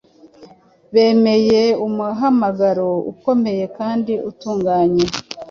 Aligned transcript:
Bemeye 0.93 1.61
umuhamagaro 1.85 2.89
ukomeye 3.11 3.63
kandi 3.77 4.13
utunganye. 4.29 5.05